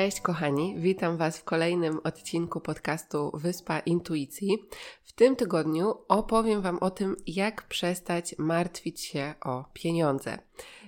[0.00, 4.58] Cześć kochani, witam Was w kolejnym odcinku podcastu Wyspa Intuicji.
[5.02, 10.38] W tym tygodniu opowiem Wam o tym, jak przestać martwić się o pieniądze.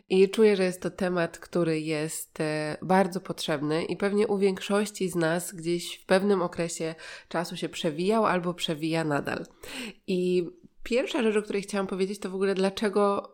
[0.09, 5.09] I czuję, że jest to temat, który jest e, bardzo potrzebny i pewnie u większości
[5.09, 6.95] z nas gdzieś w pewnym okresie
[7.29, 9.47] czasu się przewijał albo przewija nadal.
[10.07, 10.51] I
[10.83, 13.33] pierwsza rzecz, o której chciałam powiedzieć, to w ogóle dlaczego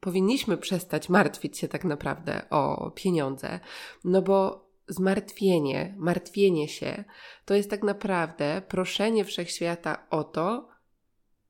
[0.00, 3.60] powinniśmy przestać martwić się tak naprawdę o pieniądze.
[4.04, 7.04] No bo zmartwienie, martwienie się,
[7.44, 10.68] to jest tak naprawdę proszenie wszechświata o to,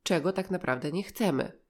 [0.03, 1.61] czego tak naprawdę nie chcemy.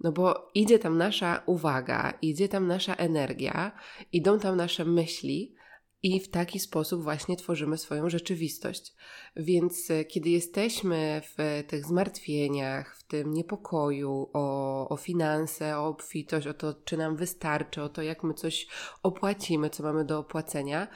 [0.00, 3.72] No bo idzie tam nasza uwaga, idzie tam nasza energia,
[4.12, 5.54] idą tam nasze myśli,
[6.02, 8.94] i w taki sposób właśnie tworzymy swoją rzeczywistość.
[9.36, 16.46] Więc e, kiedy jesteśmy w tych zmartwieniach, w tym niepokoju o, o finanse, o obfitość,
[16.46, 18.66] o to, czy nam wystarczy, o to, jak my coś
[19.02, 20.88] opłacimy, co mamy do opłacenia,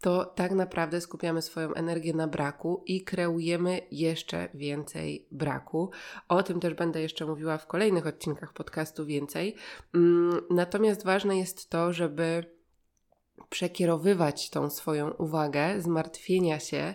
[0.00, 5.90] to tak naprawdę skupiamy swoją energię na braku i kreujemy jeszcze więcej braku.
[6.28, 9.56] O tym też będę jeszcze mówiła w kolejnych odcinkach podcastu więcej.
[9.94, 12.55] Mm, natomiast ważne jest to, żeby
[13.48, 16.94] przekierowywać tą swoją uwagę, zmartwienia się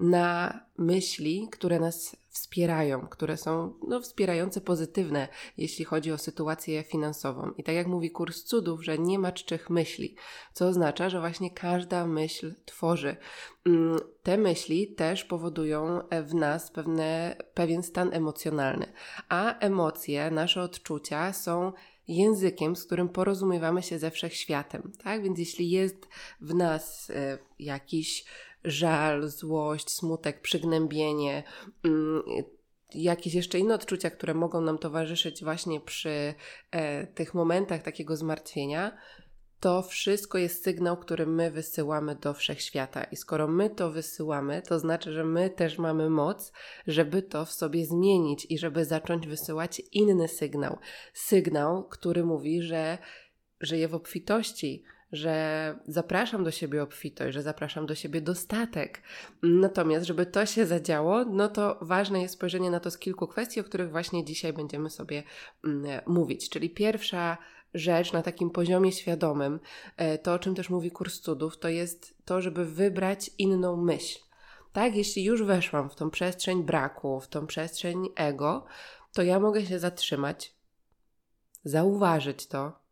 [0.00, 7.50] na myśli, które nas wspierają, które są no, wspierające, pozytywne, jeśli chodzi o sytuację finansową.
[7.56, 10.16] I tak jak mówi kurs cudów, że nie ma czczych myśli,
[10.52, 13.16] co oznacza, że właśnie każda myśl tworzy.
[13.66, 18.92] Mm, te myśli też powodują w nas pewne, pewien stan emocjonalny,
[19.28, 21.72] a emocje, nasze odczucia są
[22.08, 25.22] językiem, z którym porozumiewamy się ze wszechświatem, tak?
[25.22, 26.08] Więc jeśli jest
[26.40, 28.24] w nas e, jakiś
[28.64, 31.42] żal, złość, smutek, przygnębienie,
[31.84, 32.22] mm,
[32.94, 36.34] jakieś jeszcze inne odczucia, które mogą nam towarzyszyć właśnie przy
[36.70, 38.96] e, tych momentach takiego zmartwienia,
[39.60, 43.04] to wszystko jest sygnał, który my wysyłamy do wszechświata.
[43.04, 46.52] I skoro my to wysyłamy, to znaczy, że my też mamy moc,
[46.86, 50.78] żeby to w sobie zmienić i żeby zacząć wysyłać inny sygnał.
[51.14, 52.98] Sygnał, który mówi, że
[53.60, 59.02] żyję w obfitości, że zapraszam do siebie obfitość, że zapraszam do siebie dostatek.
[59.42, 63.60] Natomiast, żeby to się zadziało, no to ważne jest spojrzenie na to z kilku kwestii,
[63.60, 65.22] o których właśnie dzisiaj będziemy sobie
[65.64, 66.50] mm, mówić.
[66.50, 67.38] Czyli pierwsza
[67.74, 69.60] rzecz na takim poziomie świadomym,
[69.96, 74.18] e, to o czym też mówi kurs cudów, to jest to, żeby wybrać inną myśl.
[74.72, 78.66] Tak, jeśli już weszłam w tą przestrzeń braku, w tą przestrzeń ego,
[79.12, 80.54] to ja mogę się zatrzymać,
[81.64, 82.87] zauważyć to,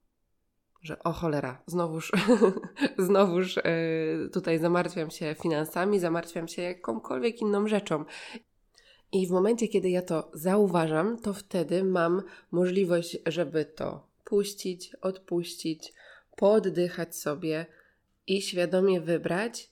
[0.87, 2.13] że o cholera, znowuż,
[2.99, 8.05] znowuż yy, tutaj zamartwiam się finansami, zamartwiam się jakąkolwiek inną rzeczą.
[9.13, 15.93] I w momencie, kiedy ja to zauważam, to wtedy mam możliwość, żeby to puścić, odpuścić,
[16.37, 17.67] pooddychać sobie
[18.27, 19.71] i świadomie wybrać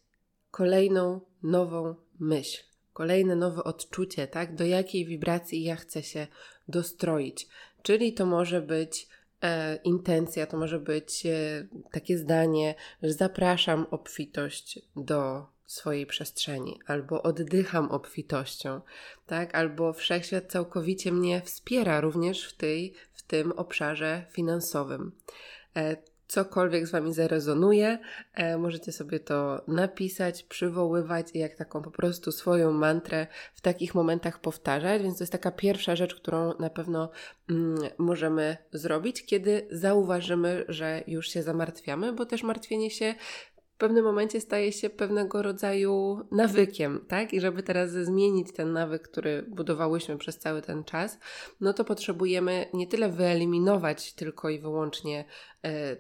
[0.51, 4.55] kolejną nową myśl, kolejne nowe odczucie, tak?
[4.55, 6.27] Do jakiej wibracji ja chcę się
[6.69, 7.49] dostroić.
[7.83, 9.07] Czyli to może być e,
[9.85, 17.91] intencja, to może być e, takie zdanie, że zapraszam obfitość do swojej przestrzeni, albo oddycham
[17.91, 18.81] obfitością,
[19.27, 19.55] tak?
[19.55, 25.13] Albo wszechświat całkowicie mnie wspiera również w, tej, w tym obszarze finansowym.
[26.29, 27.99] Cokolwiek z Wami zarezonuje,
[28.35, 33.95] e, możecie sobie to napisać, przywoływać i jak taką po prostu swoją mantrę w takich
[33.95, 35.03] momentach powtarzać.
[35.03, 37.11] Więc to jest taka pierwsza rzecz, którą na pewno
[37.51, 43.15] mm, możemy zrobić, kiedy zauważymy, że już się zamartwiamy, bo też martwienie się
[43.75, 47.33] w pewnym momencie staje się pewnego rodzaju nawykiem, tak?
[47.33, 51.19] I żeby teraz zmienić ten nawyk, który budowałyśmy przez cały ten czas,
[51.61, 55.25] no to potrzebujemy nie tyle wyeliminować tylko i wyłącznie
[55.65, 55.97] e,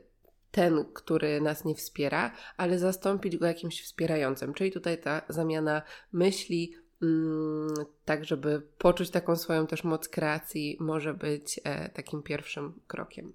[0.54, 4.54] ten, który nas nie wspiera, ale zastąpić go jakimś wspierającym.
[4.54, 7.74] Czyli tutaj ta zamiana myśli, mm,
[8.04, 13.32] tak żeby poczuć taką swoją też moc kreacji, może być e, takim pierwszym krokiem.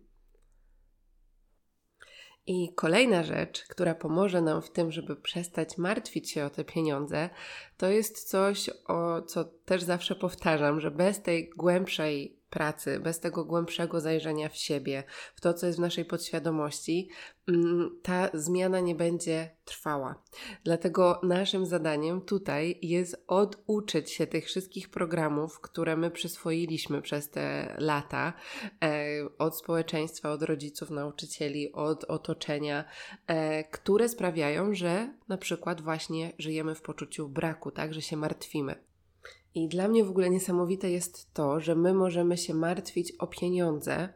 [2.48, 7.30] I kolejna rzecz, która pomoże nam w tym, żeby przestać martwić się o te pieniądze,
[7.77, 13.46] to jest coś, o co też zawsze powtarzam, że bez tej głębszej pracy, bez tego
[13.46, 15.04] głębszego zajrzenia w siebie,
[15.36, 17.10] w to, co jest w naszej podświadomości,
[17.48, 20.24] mm, ta zmiana nie będzie trwała.
[20.63, 27.75] Dlatego naszym zadaniem tutaj jest oduczyć się tych wszystkich programów, które my przyswoiliśmy przez te
[27.78, 28.34] lata
[28.84, 29.06] e,
[29.38, 32.86] od społeczeństwa, od rodziców, nauczycieli, od otoczenia,
[33.28, 38.89] e, które sprawiają, że na przykład właśnie żyjemy w poczuciu braku, tak, że się martwimy.
[39.56, 44.10] I dla mnie w ogóle niesamowite jest to, że my możemy się martwić o pieniądze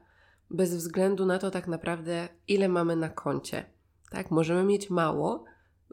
[0.51, 3.65] bez względu na to tak naprawdę, ile mamy na koncie.
[4.09, 5.44] Tak, możemy mieć mało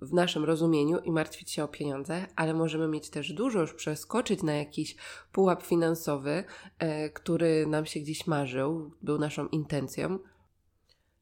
[0.03, 4.43] w naszym rozumieniu i martwić się o pieniądze, ale możemy mieć też dużo, już przeskoczyć
[4.43, 4.97] na jakiś
[5.33, 6.45] pułap finansowy,
[6.79, 10.19] e, który nam się gdzieś marzył, był naszą intencją,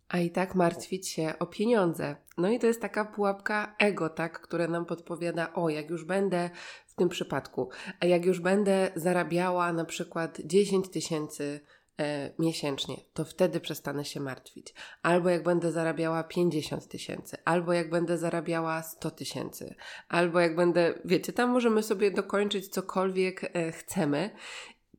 [0.09, 2.17] a i tak martwić się o pieniądze.
[2.39, 6.51] No i to jest taka pułapka ego, tak, które nam podpowiada, o, jak już będę
[6.99, 7.69] tym przypadku.
[8.01, 11.61] A jak już będę zarabiała na przykład 10 tysięcy
[12.01, 14.75] e, miesięcznie, to wtedy przestanę się martwić.
[15.03, 19.75] Albo jak będę zarabiała 50 tysięcy, albo jak będę zarabiała 100 tysięcy,
[20.09, 24.31] albo jak będę, wiecie, tam możemy sobie dokończyć cokolwiek e, chcemy,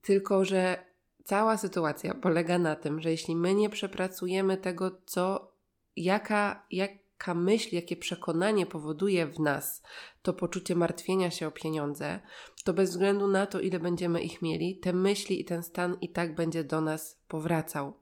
[0.01, 0.88] tylko że
[1.29, 5.51] cała sytuacja polega na tym, że jeśli my nie przepracujemy tego, co,
[5.95, 9.83] jaka, jak, jaka myśl, jakie przekonanie powoduje w nas
[10.21, 12.19] to poczucie martwienia się o pieniądze,
[12.63, 16.09] to bez względu na to, ile będziemy ich mieli, te myśli i ten stan i
[16.09, 17.93] tak będzie do nas powracał.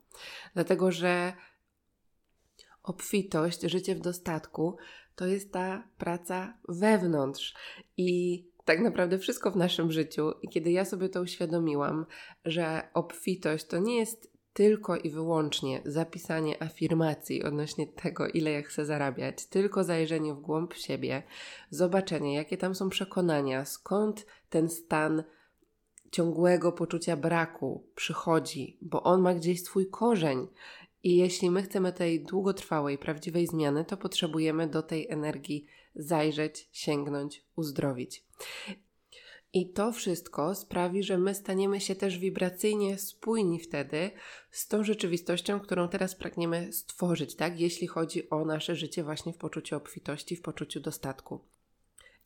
[0.54, 1.32] Dlatego, że
[2.82, 4.76] obfitość, życie w dostatku
[5.14, 7.54] to jest ta praca wewnątrz
[7.96, 10.32] i tak naprawdę wszystko w naszym życiu.
[10.42, 12.06] I kiedy ja sobie to uświadomiłam,
[12.44, 18.84] że obfitość to nie jest tylko i wyłącznie zapisanie afirmacji odnośnie tego, ile ja chcę
[18.84, 21.22] zarabiać, tylko zajrzenie w głąb siebie,
[21.70, 25.24] zobaczenie, jakie tam są przekonania, skąd ten stan
[26.10, 30.46] ciągłego poczucia braku przychodzi, bo on ma gdzieś swój korzeń.
[31.02, 35.66] I jeśli my chcemy tej długotrwałej, prawdziwej zmiany, to potrzebujemy do tej energii
[35.98, 38.24] zajrzeć, sięgnąć, uzdrowić.
[39.52, 44.10] I to wszystko sprawi, że my staniemy się też wibracyjnie spójni wtedy
[44.50, 47.60] z tą rzeczywistością, którą teraz pragniemy stworzyć, tak?
[47.60, 51.40] Jeśli chodzi o nasze życie właśnie w poczuciu obfitości, w poczuciu dostatku.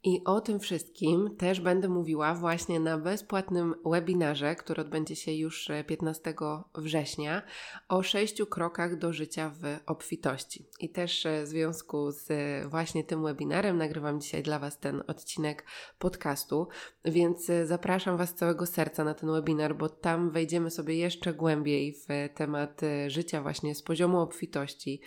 [0.04, 5.70] I o tym wszystkim też będę mówiła właśnie na bezpłatnym webinarze, który odbędzie się już
[5.86, 7.42] 15 e, września,
[7.88, 10.66] o sześciu krokach do życia w obfitości.
[10.80, 15.02] I też e, w związku z e, właśnie tym webinarem nagrywam dzisiaj dla Was ten
[15.06, 15.64] odcinek
[15.98, 16.68] podcastu,
[17.04, 21.94] więc zapraszam Was z całego serca na ten webinar, bo tam wejdziemy sobie jeszcze głębiej
[21.94, 25.00] w temat życia właśnie z poziomu obfitości,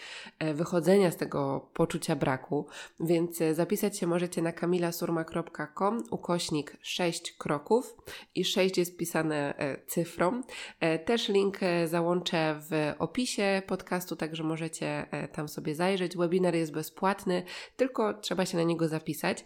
[0.53, 2.67] wychodzenia z tego poczucia braku,
[2.99, 7.95] więc zapisać się możecie na Kamila kamilasurma.com ukośnik 6 kroków
[8.35, 10.41] i 6 jest pisane e, cyfrą.
[10.79, 16.17] E, też link e, załączę w opisie podcastu, także możecie tam sobie zajrzeć.
[16.17, 17.43] Webinar jest bezpłatny,
[17.75, 19.45] tylko trzeba się na niego zapisać.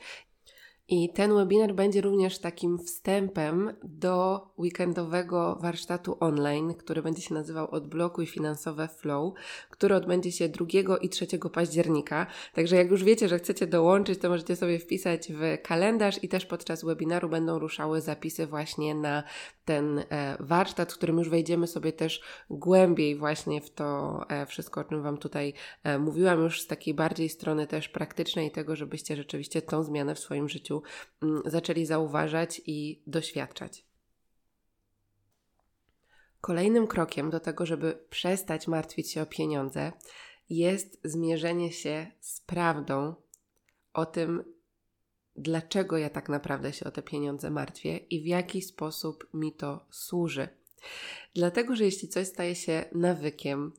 [0.92, 7.72] I ten webinar będzie również takim wstępem do weekendowego warsztatu online, który będzie się nazywał
[7.72, 9.34] Odblokuj finansowe flow,
[9.70, 12.28] który odbędzie się 2 i 3 października.
[12.54, 16.46] Także jak już wiecie, że chcecie dołączyć, to możecie sobie wpisać w kalendarz i też
[16.46, 19.24] podczas webinaru będą ruszały zapisy właśnie na
[19.66, 24.82] ten e, warsztat, w którym już wejdziemy sobie też głębiej właśnie w to e, wszystko,
[24.82, 29.16] o czym Wam tutaj e, mówiłam, już z takiej bardziej strony też praktycznej tego, żebyście
[29.16, 30.79] rzeczywiście tą zmianę w swoim życiu
[31.22, 33.86] mm, zaczęli zauważać i doświadczać.
[36.42, 39.92] Kolejnym krokiem do tego, żeby przestać martwić się o pieniądze,
[40.50, 43.16] jest zmierzenie się z prawdą
[43.94, 44.44] o tym,
[45.36, 49.86] dlaczego ja tak naprawdę się o te pieniądze martwię i w jaki sposób mi to
[49.92, 50.48] służy.
[51.34, 53.74] Dlatego, że jeśli coś staje się nawykiem,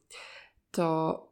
[0.70, 1.29] to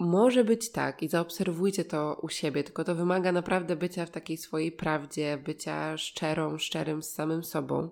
[0.00, 4.36] może być tak i zaobserwujcie to u siebie, tylko to wymaga naprawdę bycia w takiej
[4.36, 7.90] swojej prawdzie, bycia szczerą, szczerym z samym sobą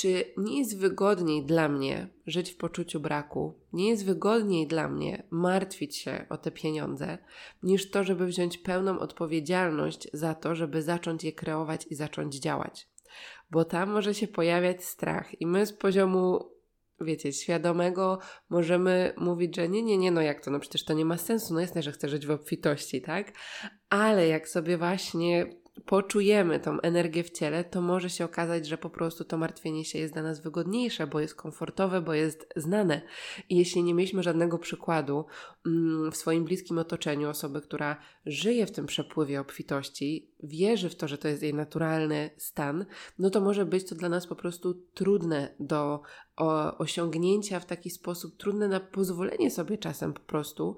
[0.00, 5.22] czy nie jest wygodniej dla mnie żyć w poczuciu braku, nie jest wygodniej dla mnie
[5.30, 7.18] martwić się o te pieniądze,
[7.62, 12.88] niż to, żeby wziąć pełną odpowiedzialność za to, żeby zacząć je kreować i zacząć działać.
[13.50, 16.50] Bo tam może się pojawiać strach, i my z poziomu
[17.00, 21.04] wiecie, świadomego możemy mówić, że nie, nie, nie, no jak to, no przecież to nie
[21.04, 23.32] ma sensu, no jasne, że chcę żyć w obfitości, tak?
[23.90, 25.46] Ale jak sobie właśnie
[25.86, 29.98] poczujemy tą energię w ciele, to może się okazać, że po prostu to martwienie się
[29.98, 33.02] jest dla nas wygodniejsze, bo jest komfortowe, bo jest znane.
[33.48, 35.24] I jeśli nie mieliśmy żadnego przykładu
[35.66, 37.96] mm, w swoim bliskim otoczeniu, osoby, która
[38.26, 42.86] żyje w tym przepływie obfitości, wierzy w to, że to jest jej naturalny stan,
[43.18, 46.02] no to może być to dla nas po prostu trudne do
[46.78, 50.76] osiągnięcia w taki sposób, trudne na pozwolenie sobie czasem po prostu,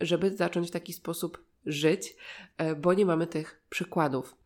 [0.00, 2.16] żeby zacząć w taki sposób żyć,
[2.58, 4.36] e, bo nie mamy tych przykładów.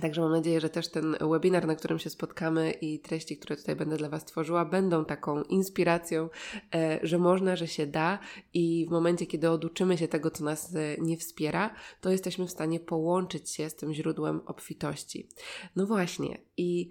[0.00, 3.76] Także mam nadzieję, że też ten webinar, na którym się spotkamy i treści, które tutaj
[3.76, 6.28] będę dla Was tworzyła, będą taką inspiracją,
[6.74, 8.18] e, że można, że się da
[8.54, 12.50] i w momencie, kiedy oduczymy się tego, co nas e, nie wspiera, to jesteśmy w
[12.50, 15.28] stanie połączyć się z tym źródłem obfitości.
[15.76, 16.90] No właśnie i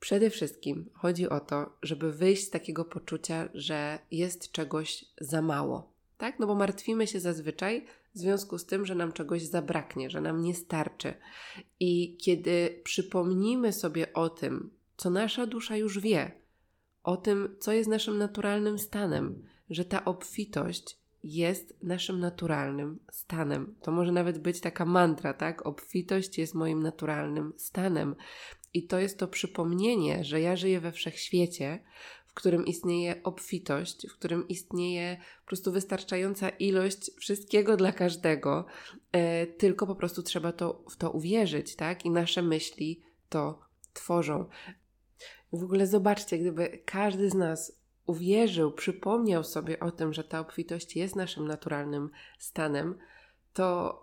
[0.00, 5.93] przede wszystkim chodzi o to, żeby wyjść z takiego poczucia, że jest czegoś za mało.
[6.24, 6.38] Tak?
[6.38, 10.42] No bo martwimy się zazwyczaj w związku z tym, że nam czegoś zabraknie, że nam
[10.42, 11.14] nie starczy.
[11.80, 16.32] I kiedy przypomnimy sobie o tym, co nasza dusza już wie,
[17.02, 23.74] o tym, co jest naszym naturalnym stanem, że ta obfitość jest naszym naturalnym stanem.
[23.82, 25.66] To może nawet być taka mantra, tak?
[25.66, 28.14] Obfitość jest moim naturalnym stanem.
[28.74, 31.84] I to jest to przypomnienie, że ja żyję we wszechświecie,
[32.34, 38.66] w którym istnieje obfitość, w którym istnieje po prostu wystarczająca ilość wszystkiego dla każdego,
[39.12, 42.04] e, tylko po prostu trzeba to, w to uwierzyć, tak?
[42.04, 43.60] I nasze myśli to
[43.92, 44.46] tworzą.
[45.52, 50.96] W ogóle zobaczcie, gdyby każdy z nas uwierzył, przypomniał sobie o tym, że ta obfitość
[50.96, 52.98] jest naszym naturalnym stanem,
[53.52, 54.00] to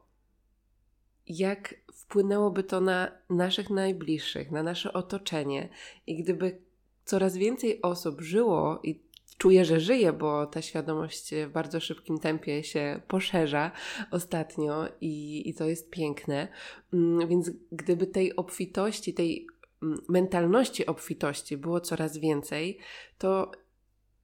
[1.27, 5.69] jak wpłynęłoby to na naszych najbliższych, na nasze otoczenie
[6.07, 6.61] i gdyby
[7.05, 9.03] coraz więcej osób żyło i
[9.38, 13.72] czuję, że żyje, bo ta świadomość w bardzo szybkim tempie się poszerza
[14.12, 16.48] ostatnio i, i to jest piękne.
[16.93, 19.48] Mm, więc gdyby tej obfitości, tej
[19.84, 22.77] mm, mentalności obfitości było coraz więcej,
[23.17, 23.51] to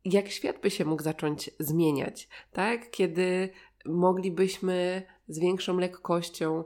[0.06, 2.92] jak świat by się mógł zacząć zmieniać, tak?
[2.92, 3.50] Kiedy
[3.86, 6.64] moglibyśmy z większą lekkością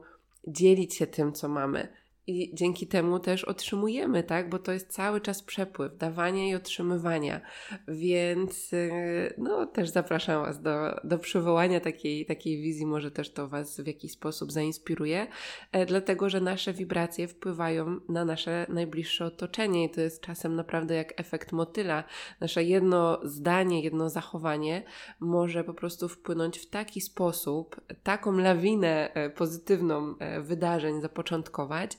[0.48, 1.88] dzielić się tym, co mamy,
[2.31, 4.50] i dzięki temu też otrzymujemy, tak?
[4.50, 7.41] Bo to jest cały czas przepływ dawania i otrzymywania.
[7.88, 12.85] Więc y, no, też zapraszam Was do, do przywołania takiej, takiej wizji.
[12.85, 15.27] Może też to Was w jakiś sposób zainspiruje,
[15.71, 20.95] e, dlatego że nasze wibracje wpływają na nasze najbliższe otoczenie i to jest czasem naprawdę
[20.95, 22.03] jak efekt motyla.
[22.39, 24.83] Nasze jedno zdanie, jedno zachowanie
[25.19, 31.97] może po prostu wpłynąć w taki sposób, taką lawinę e, pozytywną e, wydarzeń zapoczątkować,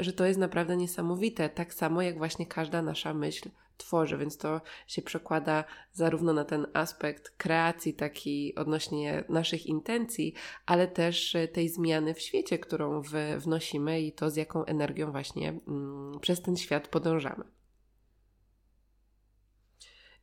[0.00, 1.48] że to jest naprawdę niesamowite.
[1.48, 6.66] Tak samo jak właśnie każda nasza myśl tworzy, więc to się przekłada zarówno na ten
[6.72, 10.34] aspekt kreacji, taki odnośnie naszych intencji,
[10.66, 13.02] ale też e, tej zmiany w świecie, którą
[13.38, 17.44] wnosimy i to z jaką energią właśnie mm, przez ten świat podążamy.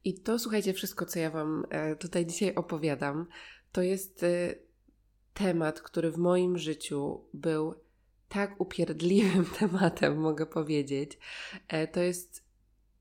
[0.03, 3.27] I to słuchajcie, wszystko, co ja Wam e, tutaj dzisiaj opowiadam,
[3.71, 4.25] to jest
[5.33, 7.82] temat, który w moim życiu był
[8.33, 11.17] tak upierdliwym tematem, mogę powiedzieć.
[11.67, 12.43] E, to jest.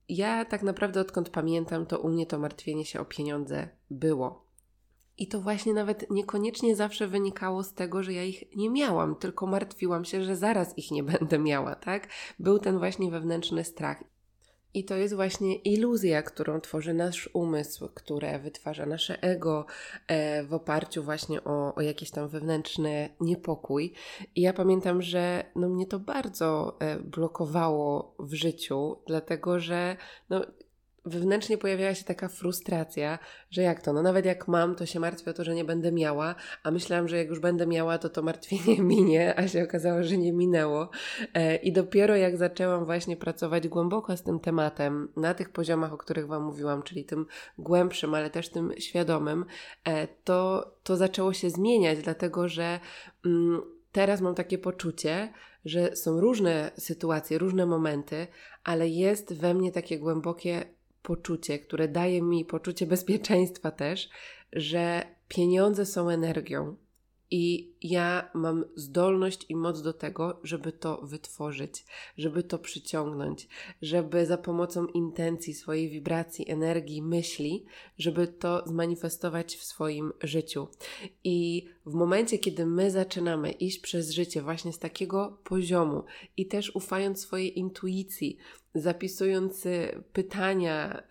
[0.08, 4.46] Ja tak naprawdę odkąd pamiętam, to u mnie to martwienie się o pieniądze było.
[5.18, 9.46] I to właśnie nawet niekoniecznie zawsze wynikało z tego, że ja ich nie miałam, tylko
[9.46, 12.08] martwiłam się, że zaraz ich nie będę miała, tak?
[12.38, 14.04] Był ten właśnie wewnętrzny strach.
[14.74, 19.66] I to jest właśnie iluzja, którą tworzy nasz umysł, które wytwarza nasze ego
[20.08, 23.92] e, w oparciu właśnie o, o jakiś tam wewnętrzny niepokój.
[24.36, 29.96] I ja pamiętam, że no, mnie to bardzo e, blokowało w życiu, dlatego że
[30.30, 30.40] no,
[31.04, 33.18] wewnętrznie pojawiała się taka frustracja,
[33.50, 35.92] że jak to, no nawet jak mam, to się martwię o to, że nie będę
[35.92, 40.02] miała, a myślałam, że jak już będę miała, to to martwienie minie, a się okazało,
[40.02, 40.90] że nie minęło.
[41.34, 45.96] E, I dopiero jak zaczęłam właśnie pracować głęboko z tym tematem, na tych poziomach, o
[45.96, 47.26] których Wam mówiłam, czyli tym
[47.58, 49.44] głębszym, ale też tym świadomym,
[49.84, 52.80] e, to, to zaczęło się zmieniać, dlatego że
[53.26, 55.32] mm, teraz mam takie poczucie,
[55.64, 58.26] że są różne sytuacje, różne momenty,
[58.64, 60.64] ale jest we mnie takie głębokie
[61.02, 64.08] poczucie, które daje mi poczucie bezpieczeństwa też,
[64.52, 66.76] że pieniądze są energią
[67.34, 71.84] i ja mam zdolność i moc do tego, żeby to wytworzyć,
[72.18, 73.48] żeby to przyciągnąć,
[73.82, 77.64] żeby za pomocą intencji, swojej wibracji, energii, myśli,
[77.98, 80.68] żeby to zmanifestować w swoim życiu.
[81.24, 86.04] I w momencie, kiedy my zaczynamy iść przez życie właśnie z takiego poziomu
[86.36, 88.38] i też ufając swojej intuicji,
[88.74, 89.64] zapisując
[90.12, 91.02] pytania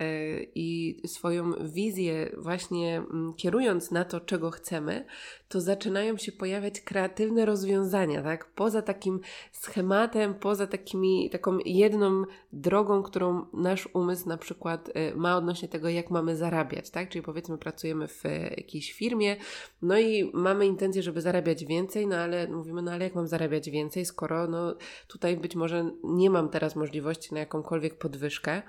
[0.55, 5.05] i swoją wizję, właśnie mm, kierując na to, czego chcemy,
[5.51, 8.45] to zaczynają się pojawiać kreatywne rozwiązania, tak?
[8.45, 9.19] Poza takim
[9.51, 15.89] schematem, poza takimi, taką jedną drogą, którą nasz umysł na przykład y, ma odnośnie tego,
[15.89, 17.09] jak mamy zarabiać, tak?
[17.09, 18.23] Czyli powiedzmy, pracujemy w
[18.57, 19.35] jakiejś firmie,
[19.81, 23.69] no i mamy intencję, żeby zarabiać więcej, no ale mówimy, no ale jak mam zarabiać
[23.69, 24.75] więcej, skoro no
[25.07, 28.61] tutaj być może nie mam teraz możliwości na jakąkolwiek podwyżkę,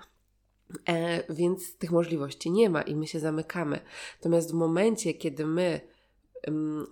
[0.88, 3.80] E, więc tych możliwości nie ma i my się zamykamy.
[4.18, 5.80] Natomiast w momencie, kiedy my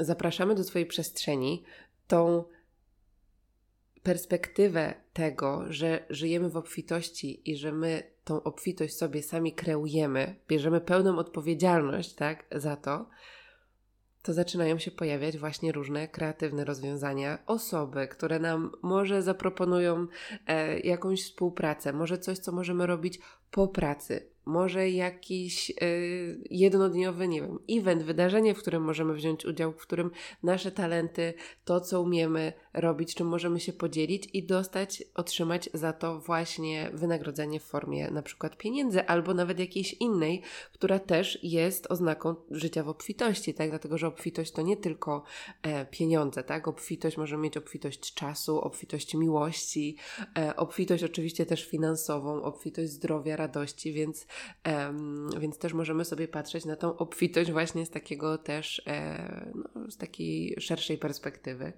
[0.01, 1.63] zapraszamy do swojej przestrzeni
[2.07, 2.45] tą
[4.03, 10.81] perspektywę tego, że żyjemy w obfitości i że my tą obfitość sobie sami kreujemy, bierzemy
[10.81, 13.09] pełną odpowiedzialność tak, za to,
[14.23, 20.07] to zaczynają się pojawiać właśnie różne kreatywne rozwiązania, osoby, które nam może zaproponują
[20.47, 23.19] e, jakąś współpracę, może coś, co możemy robić
[23.51, 29.73] po pracy, może jakiś y, jednodniowy, nie wiem, event, wydarzenie, w którym możemy wziąć udział,
[29.73, 30.11] w którym
[30.43, 36.21] nasze talenty, to co umiemy robić, czym możemy się podzielić i dostać, otrzymać za to
[36.21, 40.43] właśnie wynagrodzenie w formie na przykład pieniędzy albo nawet jakiejś innej,
[40.73, 43.71] która też jest oznaką życia w obfitości, tak?
[43.71, 45.23] Dlatego, że obfitość to nie tylko
[45.63, 46.69] e, pieniądze, tak?
[46.69, 49.97] Obfitość możemy mieć obfitość czasu, obfitość miłości,
[50.39, 54.27] e, obfitość oczywiście też finansową, obfitość zdrowia, radości, więc
[55.39, 59.97] więc też możemy sobie patrzeć na tą obfitość właśnie z takiego też, e, no, z
[59.97, 61.73] takiej szerszej perspektywy.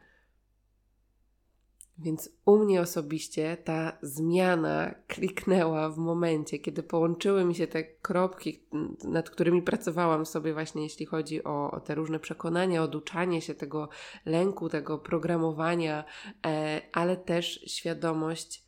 [1.99, 8.63] Więc u mnie osobiście ta zmiana kliknęła w momencie, kiedy połączyły mi się te kropki,
[9.05, 13.89] nad którymi pracowałam sobie, właśnie jeśli chodzi o, o te różne przekonania, oduczanie się tego
[14.27, 16.05] lęku, tego programowania,
[16.47, 18.65] e, ale też świadomość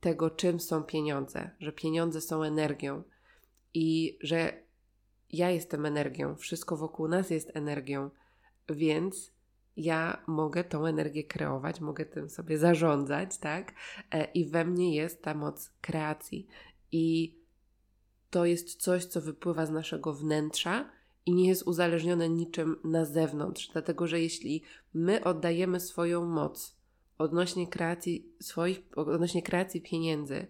[0.00, 3.02] tego, czym są pieniądze, że pieniądze są energią,
[3.74, 4.52] i że
[5.32, 8.10] ja jestem energią, wszystko wokół nas jest energią,
[8.68, 9.32] więc
[9.76, 13.72] ja mogę tą energię kreować, mogę tym sobie zarządzać, tak?
[14.12, 16.46] E, I we mnie jest ta moc kreacji.
[16.92, 17.36] I
[18.30, 20.90] to jest coś, co wypływa z naszego wnętrza
[21.26, 24.62] i nie jest uzależnione niczym na zewnątrz, dlatego że jeśli
[24.94, 26.80] my oddajemy swoją moc
[27.18, 30.46] odnośnie kreacji swoich, odnośnie kreacji pieniędzy,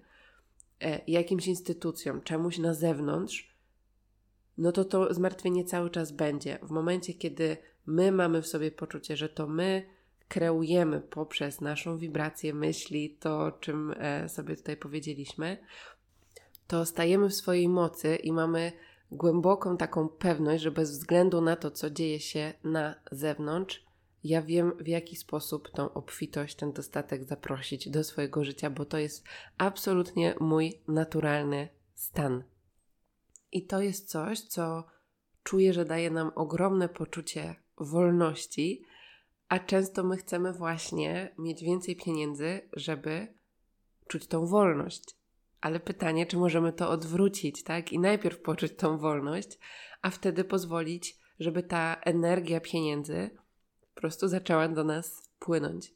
[1.07, 3.57] jakimś instytucjom, czemuś na zewnątrz,
[4.59, 6.59] no to to zmartwienie cały czas będzie.
[6.63, 9.87] W momencie, kiedy my mamy w sobie poczucie, że to my
[10.29, 15.59] kreujemy poprzez naszą wibrację myśli, to o czym e, sobie tutaj powiedzieliśmy,
[16.67, 18.73] to stajemy w swojej mocy i mamy
[19.13, 23.85] głęboką taką pewność, że bez względu na to, co dzieje się na zewnątrz,
[24.25, 28.99] ja wiem, w jaki sposób tą obfitość, ten dostatek zaprosić do swojego życia, bo to
[28.99, 29.25] jest
[29.59, 32.45] absolutnie mój naturalny stan.
[33.53, 34.85] I to jest coś, co
[35.43, 38.85] czuję, że daje nam ogromne poczucie wolności,
[39.49, 43.35] a często my chcemy właśnie mieć więcej pieniędzy, żeby
[44.09, 45.03] czuć tą wolność.
[45.61, 47.93] Ale pytanie, czy możemy to odwrócić, tak?
[47.93, 49.59] I najpierw poczuć tą wolność,
[50.03, 53.31] a wtedy pozwolić, żeby ta energia pieniędzy
[54.01, 55.95] po prostu zaczęła do nas płynąć.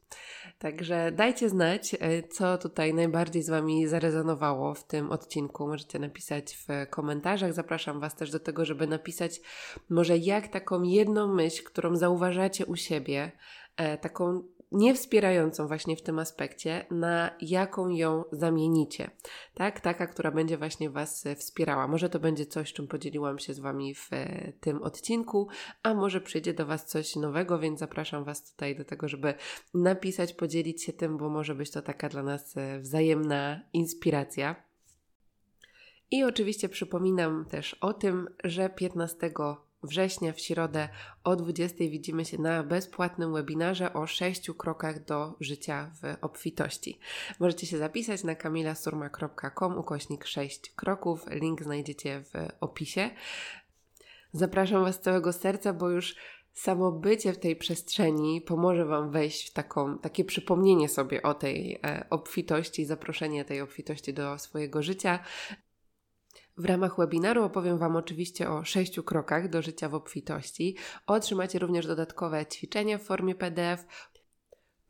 [0.58, 5.68] Także dajcie znać, e, co tutaj najbardziej z Wami zarezonowało w tym odcinku.
[5.68, 7.52] Możecie napisać w komentarzach.
[7.52, 9.40] Zapraszam Was też do tego, żeby napisać
[9.88, 13.32] może jak taką jedną myśl, którą zauważacie u siebie,
[13.76, 14.42] e, taką
[14.74, 19.10] niewspierającą właśnie w tym aspekcie, na jaką ją zamienicie.
[19.54, 21.88] Tak, taka, która będzie właśnie Was e, wspierała.
[21.88, 25.48] Może to będzie coś, czym podzieliłam się z Wami w e, tym odcinku,
[25.82, 29.34] a może przyjdzie do Was coś nowego, więc zapraszam Was tutaj do tego, żeby
[29.74, 34.64] napisać, podzielić się tym, bo może być to taka dla nas e, wzajemna inspiracja.
[36.10, 39.30] I oczywiście przypominam też o tym, że 15
[39.86, 40.88] września w środę
[41.24, 46.98] o 20 widzimy się na bezpłatnym webinarze o 6 krokach do życia w obfitości.
[47.40, 51.26] Możecie się zapisać na kamilasurma.com ukośnik 6 kroków.
[51.30, 53.10] Link znajdziecie w opisie.
[54.32, 56.16] Zapraszam Was z całego serca, bo już
[56.54, 61.80] samo bycie w tej przestrzeni pomoże Wam wejść w taką, takie przypomnienie sobie o tej
[61.84, 65.18] e, obfitości, zaproszenie tej obfitości do swojego życia.
[66.56, 70.76] W ramach webinaru opowiem Wam oczywiście o sześciu krokach do życia w obfitości.
[71.06, 73.86] Otrzymacie również dodatkowe ćwiczenia w formie PDF,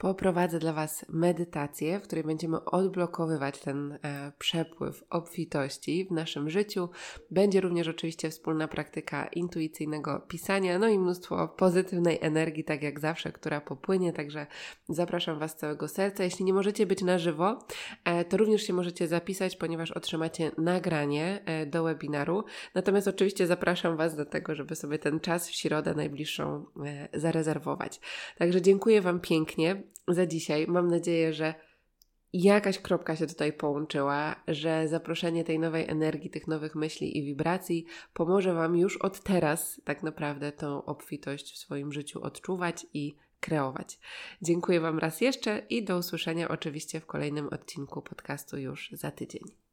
[0.04, 6.88] poprowadzę dla Was medytację, w której będziemy odblokowywać ten e, przepływ obfitości w naszym życiu.
[7.30, 13.32] Będzie również oczywiście wspólna praktyka intuicyjnego pisania, no i mnóstwo pozytywnej energii, tak jak zawsze,
[13.32, 14.46] która popłynie, także
[14.88, 16.24] zapraszam Was z całego serca.
[16.24, 17.58] Jeśli nie możecie być na żywo,
[18.04, 22.44] e, to również się możecie zapisać, ponieważ otrzymacie nagranie e, do webinaru.
[22.74, 26.64] Natomiast oczywiście zapraszam Was do tego, żeby sobie ten czas w środę najbliższą
[27.14, 28.00] zarezerwować.
[28.38, 30.66] Także dziękuję Wam pięknie za dzisiaj.
[30.68, 31.54] Mam nadzieję, że
[32.33, 37.87] jakaś kropka się tutaj połączyła, że zaproszenie tej nowej energii, tych nowych myśli i wibracji
[38.14, 43.98] pomoże Wam już od teraz tak naprawdę tą obfitość w swoim życiu odczuwać i kreować.
[44.42, 49.63] Dziękuję Wam raz jeszcze i do usłyszenia oczywiście w kolejnym odcinku podcastu już za tydzień.